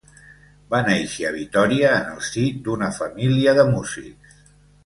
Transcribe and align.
Va 0.73 0.79
nàixer 0.87 1.27
a 1.29 1.33
Vitòria 1.35 1.91
en 1.99 2.09
el 2.13 2.25
si 2.31 2.47
d'una 2.69 2.91
família 2.99 3.57
de 3.63 3.71
músics. 3.77 4.43